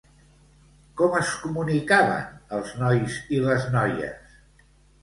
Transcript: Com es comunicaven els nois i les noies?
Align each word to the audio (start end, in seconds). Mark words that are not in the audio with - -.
Com 1.01 1.17
es 1.19 1.33
comunicaven 1.43 2.57
els 2.59 2.75
nois 2.81 3.21
i 3.39 3.47
les 3.47 3.71
noies? 3.79 4.35